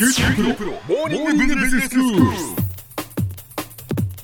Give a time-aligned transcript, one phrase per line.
[0.00, 2.59] 九州大学モーニングビジネススクール。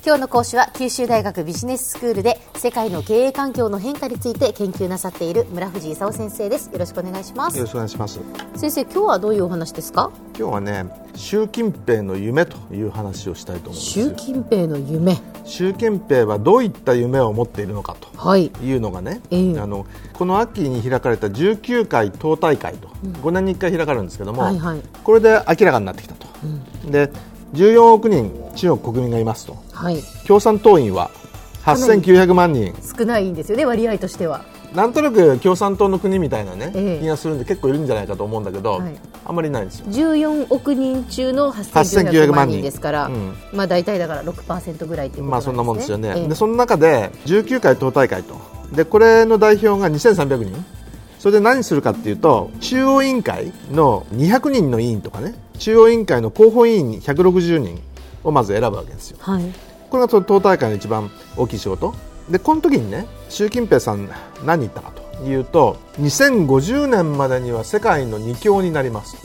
[0.07, 6.69] 今日の講師は九州大学ビジネススクールで世界の経営環境の変化について研究なさっている村藤勲先生です。
[6.71, 7.57] よろしくお願いします。
[7.57, 8.21] よろしくお願いします。
[8.55, 10.09] 先生今日はどういうお話ですか？
[10.39, 13.99] 今日はね習近平の夢という話をしたいと思うんです。
[13.99, 15.17] よ習近平の夢。
[15.43, 18.49] 習近平はどういった夢を持っているのかとはい。
[18.63, 19.59] いうのがね、ええ。
[19.59, 22.87] あのこの秋に開かれた19回党大会と、
[23.23, 24.81] 5年に1回開かれるんですけども、はいはい。
[25.03, 26.27] これで明らかになってきたと、
[26.89, 27.11] で
[27.53, 29.55] 14億人中国国民がいますと。
[29.71, 30.01] はい。
[30.27, 31.11] 共産党員は
[31.63, 32.73] 8900万人。
[32.97, 34.43] 少ないんですよね割合としては。
[34.73, 37.01] なんとなく共産党の国みたいなね、ええ。
[37.01, 38.95] 気がするんで結構いるんじゃないかと思うんだけど、はい。
[39.25, 39.85] あんまりいないんですよ。
[39.87, 43.33] 14億人中の8900 8900万人万人ですから、うん。
[43.53, 46.27] まあ大体だから6%ぐらいっていうことまあそんなもんですよね、ええ。
[46.27, 48.35] でその中で19回党大会と。
[48.73, 50.65] でこれの代表が2300人。
[51.19, 55.35] それで何するかっていうと中央委員会の200人の委員とかね。
[55.57, 57.81] 中央委員会の広報委員160人
[58.23, 59.17] をまず選ぶわけですよ。
[59.21, 59.43] はい。
[59.89, 61.93] これがその党大会の一番大きい仕事。
[62.29, 64.09] でこの時にね習近平さん
[64.45, 69.17] 何言ったかというと2050年までには世界の2強になります、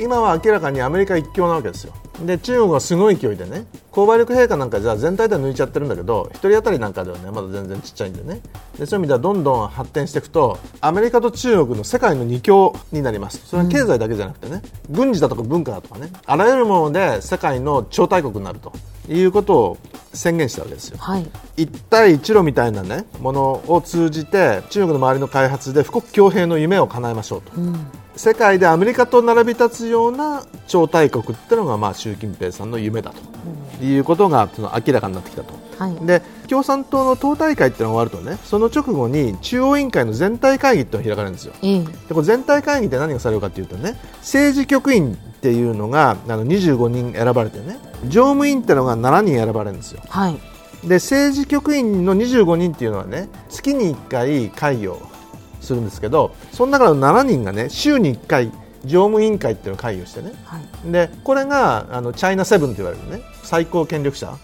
[0.00, 1.94] 今は明らかにアメリカ1強なわけですよ。
[2.24, 8.40] で中国はすごい勢いでね購買力陛下なんかじゃあ全体では抜いちゃってるんだけど1人当たりなんかではねまだ全然ちっちゃいんでね。
[8.76, 13.40] でそういう意味ではどんどん発展していくとアメリカと中国の世界の2強になります。
[13.46, 18.72] それは経済だけじゃなくてね、軍事だとか文化だとかねあらゆるもので世界の超大国になると
[19.08, 19.78] いうことを
[20.18, 20.98] 宣言したわけですよ。
[20.98, 21.30] はい。
[21.56, 27.52] 一帯一路みたいな、ね、ものを通じて中国の周りの開発で富国強兵の夢を叶えましょうと、
[28.16, 33.18] 世界でアメリカと並び立つような超大国っていうのが、まあ、習近平さんの夢だと。
[33.80, 35.54] いうことがその明らかになってきたと。
[35.78, 36.06] はい。
[36.06, 41.54] で共産党の党大会っていうのが終わるとねその直後に中央委員会の全体会議っていうのが開かれるんですよ。
[41.62, 41.84] ええ。
[41.84, 50.02] でこれ全体会議って何がされるかというとね政治局員っていうのがあの25人選ばれてね常務員ってのが7人選ばれるんですよ。
[50.08, 50.38] はい
[50.84, 55.02] で政治局員の25人っていうのはね月に1回会議を
[55.60, 58.52] するんですけどその中の7人がね週に1回
[58.84, 64.38] 常務委員会っていうのを会議をしてねはいでこれがあのチャイナセブンと言われるね最高権力者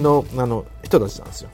[0.00, 1.50] の,、あの人たちなんですよ。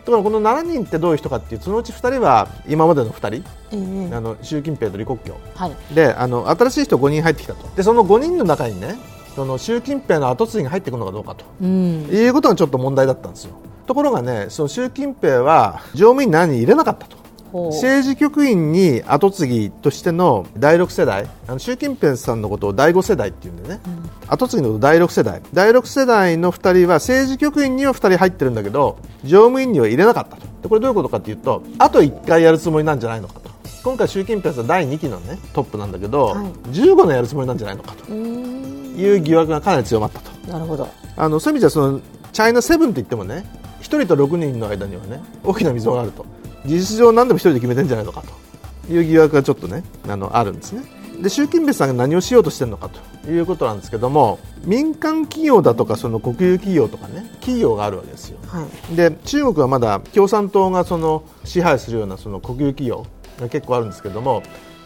[0.00, 4.14] ところがこの7人ってどういう人かっていうそのうち2人は今までの2人、ええ。
[4.14, 5.36] あの習近平と李克強。
[5.54, 5.94] はい。
[5.94, 7.68] であの新しい人5人入ってきたと。
[7.76, 8.96] でその5人の中にね
[9.34, 11.44] その習近平の後継ぎが入ってくるのかどうかと。
[11.62, 12.08] うん。
[12.10, 13.52] いうことがちょっと問題だったんですよ。
[13.86, 17.19] ところがね、その習近平は常務員何人入れなかったと。
[17.52, 23.80] 政治局員に後継ぎとしての第6世代あの習近平さんのことを第5世代っていうんでね、
[24.28, 25.42] 後継ぎのことを第6世代。
[25.52, 30.42] 第6世代の2人は政治局員には2人入ってるんだけど常務員には入れなかったと。
[30.62, 33.50] でこれどういうことかというとあと1回やるつもりなんじゃないのかと。
[33.82, 36.44] 今回習近平さん第2期の、ね、トップなんだけど、はい。
[36.70, 38.12] 15年やるつもりなんじゃないのかと。
[38.12, 40.52] いう疑惑がかなり強まったと。
[40.52, 40.88] なるほど。
[41.16, 42.00] あのそういう意味じゃその
[42.32, 43.44] チャイナセブンって言ってもね
[43.80, 46.24] 1人と6人の間にはね大きな溝があると
[46.66, 48.50] 事実上何でも1人で決めてんじゃないのかと。
[48.90, 50.82] いう疑惑がちょっとねあのあるんですね。
[51.22, 58.38] で習近平さんが何をしようとしてるのかということなんですけども民間企業だとかその国有企業とかね企業があるわけですよ。
[58.46, 58.96] はい。
[58.96, 63.06] で中国はまだ共産党がその支配するようなその国有企業
[63.38, 64.42] が結構あるんですけども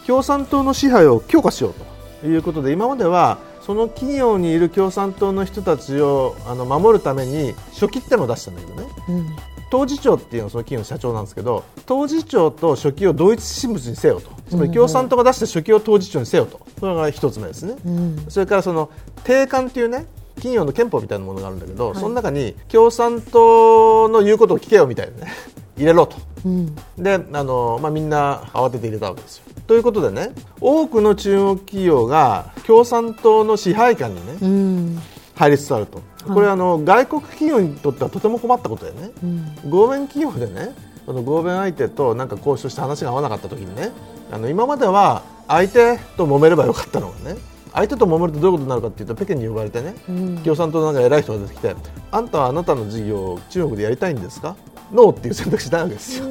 [0.06, 1.74] 共産党の支配を強化しよう
[2.22, 8.88] ということで今まではその企業にいる共産党の人たちをあの守るために書記ってのを出したんだけどね。
[9.08, 9.36] うん。
[9.70, 14.30] 当事長っていうのはその企業の社長なんですけど当事長と書記を同一人物にせよと。
[14.50, 16.60] つまり共産党が出した書記を当事長にせよと。
[16.78, 17.76] それが一つ目ですね。
[17.86, 18.26] うん。
[18.28, 18.90] それからその
[19.24, 25.32] 定款っていうね企業の憲法みたいなものがあるんだけど、その中に共産党の言うことを聞けよみたいなね。
[25.76, 26.18] 入れろと。
[26.44, 26.74] うん。
[26.98, 29.44] であの、まあ、みんな慌てて入れたわけですよ。
[29.66, 34.98] ということでね多くの中国企業が共産党の支配下にねうん。
[35.34, 36.00] 入りつつあると、
[36.32, 39.70] これはあの外国企業にとってはとても困ったことでね、うん。
[39.70, 40.72] 合弁企業でね
[41.06, 43.90] その合弁相手となんか交渉して話が合わなかった時にね
[44.30, 47.36] あの今までは相手と揉めればよかったのがね
[47.72, 50.38] 相手と揉めるとどういうことになるかっていうと北京に呼ばれてね、うん。
[50.38, 51.74] 共産党のなんか偉い人が出てきて
[52.12, 54.54] あんたはあなたの事業を中国でやりたいんですか？
[54.92, 56.26] ノーっていう選択肢ないわけですよ。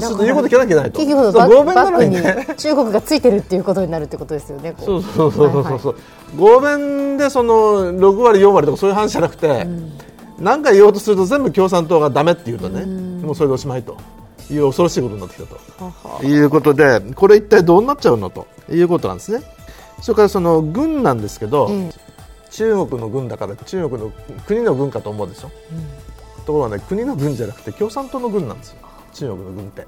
[0.00, 0.98] うすると言うこと聞かなきゃいけないと。
[0.98, 4.72] 企業のそうバッ中国がついてるっていうことになるってことですよね。
[4.72, 5.96] こそうそうそうそうそう、
[6.36, 9.66] 合弁でその6割4割とかそういう話じゃなくて、
[10.38, 12.84] 何か言おうとすると全部共産党がダメって言うとね、
[13.24, 13.96] もうそれでおしまいと
[14.50, 15.84] いう恐ろしいことになってきたと。
[15.84, 19.42] ははいうことでこれ一体どうなっちゃうのということなんですね。
[20.02, 21.90] それからその軍なんですけど、え
[22.50, 24.12] 中国の軍だから中国の
[24.46, 25.50] 国の軍かと思うでしょ、
[26.46, 28.76] ところがね国の軍じゃなくて共産党の軍なんですよ
[29.16, 29.82] 中国の軍って。
[29.82, 29.84] っ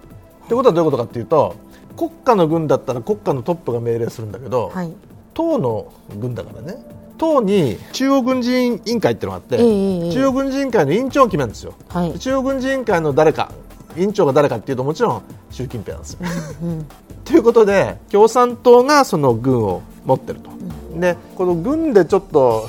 [0.48, 1.54] てことはどういうことかっていうと
[1.96, 4.92] 国家の軍だったら国家のトップが命令するんだけど、はい。
[5.34, 6.76] 党の軍だからね。
[7.18, 13.50] 党に中央軍事委員会っていうのがあって、ええ、中央軍事委員会の委員長を決めるんですよ、はい、中央軍事委員会の誰か
[13.96, 16.20] 委員長が誰かっていうともちろん習近平なんですよ。
[17.24, 20.50] ということで共産党がその軍を持ってると、
[20.98, 22.68] でこの軍でちょっと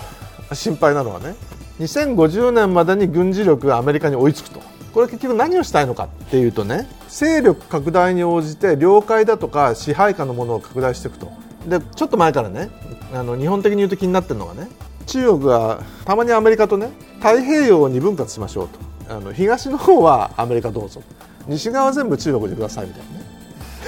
[0.51, 1.35] 心配なのはね
[1.79, 4.61] 2050年までに軍事力がアメリカに追いつくと
[4.93, 11.31] これ結局何をしたいのかっていうとね勢力拡大に応じて領海だとか支配下のものを拡大していくと。
[11.67, 12.69] でちょっと前からね
[13.13, 14.67] あの日本的に言うと気になってるのがね
[15.05, 18.79] 中国がたまにアメリカとね太平洋を2分割しましょうと。
[19.09, 21.01] あの東の方はアメリカどうぞ。
[21.47, 23.25] 西側全部中国でくださいみたいなね。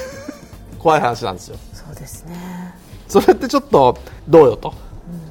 [0.80, 1.58] 怖い話なんですよ。
[1.74, 2.36] そうですね。
[3.08, 4.74] それってちょっとどうよと、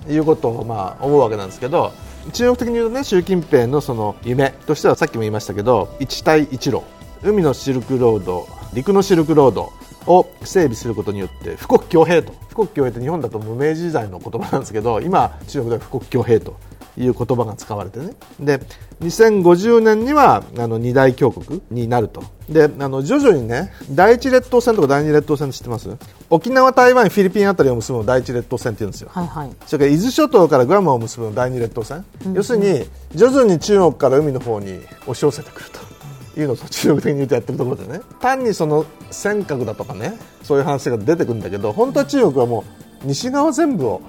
[0.08, 1.93] いうことをまあ思うわけなんですけど
[2.32, 6.82] 中国的に言うとね習近平のその夢としてはさっきも言いましたけど一帯一路
[7.22, 9.72] 海のシルクロード陸のシルクロード
[10.06, 12.32] を整備することによって富国強兵と。
[12.55, 16.56] 富国強兵って日本だと無名時代の言葉なんですけど今中国では富国強兵と。
[16.96, 18.14] いう言葉が使われてね。
[18.38, 18.60] で
[19.00, 22.22] 2050年にはあの二大強国になると。
[22.48, 25.88] であの徐々にね第一列島線とか第二列島線知ってます？
[26.31, 32.84] 沖縄、台湾、フィリピンあたりを結ぶの第一列島線って言うんですよ、はいはい、それから伊豆諸島からグアムを結ぶの第二列島線、うんうん、要するに
[33.14, 35.90] 徐々に中国から海の方に押し寄せてくると。
[36.36, 38.00] いうのを中国的に言うとやってるところでね。
[38.20, 42.64] 単にその尖閣だとかねそういう話が出てくるんだけど本当は中国はも
[43.02, 44.00] う西側全部を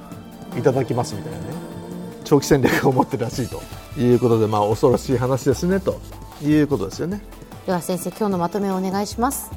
[0.56, 1.46] いただきますみたいなね
[2.32, 3.62] 長期戦略を持ってるらしいと
[4.00, 6.00] いうことで、まあ、恐ろしい話ですねと
[6.42, 7.22] いうことですよね
[7.66, 9.52] では先生今日のまとめをお願いします。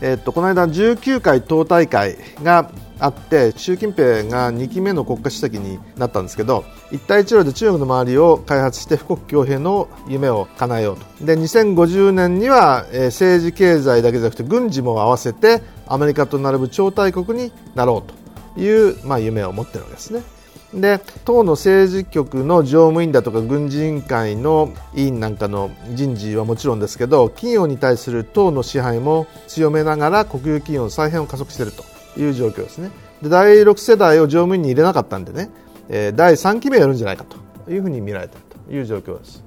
[0.00, 20.35] えっと、この間19回党大会があって習近平が2期目の国家主席になったんですけど一帯一路で中国の周りを開発して富国強兵の夢を叶えようとで2050年には、えー、政治経済だけじゃなくて軍事も合わせてアメリカと並ぶ超大国になろうという、まあ、夢を持っているわけですね。
[20.74, 31.84] で党の政治局の常務委員だとか軍事委員会の委員なんかの人事はもちろんですけど企業に対する党の支配も強めながら国有企業の再編を加速していると
[32.20, 32.90] いう状況ですね。
[33.22, 35.50] で第6世代を常務委員に入れなかったんでね、
[35.88, 37.24] えー、第3期目やるんじゃないか
[37.64, 39.44] というふうに見られているという状況です。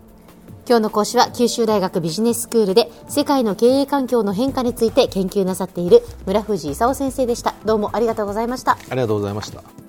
[0.68, 7.56] 今日の講師は九州大学ビジネススクールで世界の経営環境の変化について研究なさっている村藤勲先生でした。
[7.65, 8.74] どうもありがとうございました。
[8.74, 9.88] ありがとうございました